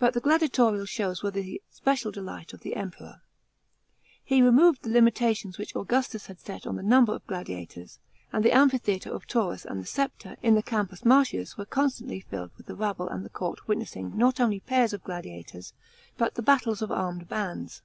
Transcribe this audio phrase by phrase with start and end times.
[0.00, 3.22] But the gladiatorial shows were the special delight oi' the Emperor.
[4.24, 8.00] He removed the limitations which Augustus had set on the number of gladiators;
[8.32, 12.50] and the amphitheatre of Taurus and the Ssepta in the Campus Martius were constantly filled
[12.56, 15.72] with the rabble and the court witnessing not only pairs of gladiators,
[16.18, 17.82] but the battles of armed bands.